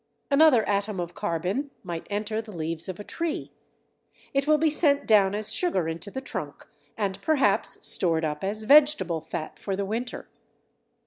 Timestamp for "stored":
7.87-8.25